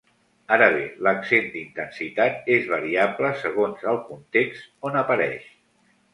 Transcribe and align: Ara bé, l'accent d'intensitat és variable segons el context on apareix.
Ara 0.55 0.67
bé, 0.75 0.85
l'accent 1.07 1.51
d'intensitat 1.55 2.49
és 2.55 2.65
variable 2.73 3.31
segons 3.43 3.87
el 3.93 4.01
context 4.09 4.91
on 4.91 4.99
apareix. 5.05 5.47